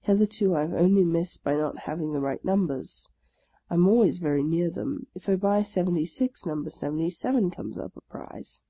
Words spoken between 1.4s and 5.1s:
by not having the right numbers. I am always very near them.